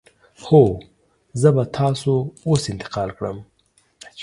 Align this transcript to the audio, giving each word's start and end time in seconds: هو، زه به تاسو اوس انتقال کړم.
هو، 0.45 0.63
زه 1.41 1.49
به 1.55 1.63
تاسو 1.77 2.13
اوس 2.47 2.63
انتقال 2.73 3.09
کړم. 3.17 3.37